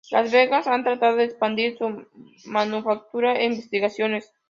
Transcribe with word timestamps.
Las 0.09 0.31
Vegas 0.31 0.65
ha 0.65 0.81
tratado 0.81 1.15
de 1.17 1.25
expandir 1.25 1.77
su 1.77 2.07
manufactura 2.47 3.35
e 3.35 3.45
investigaciones. 3.45 4.33